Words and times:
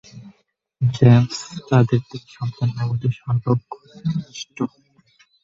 James 0.81 1.37
তাদের 1.69 1.99
তিন 2.09 2.23
সন্তানের 2.35 2.85
মধ্যে 2.89 3.09
সর্বকনিষ্ঠ। 3.19 4.57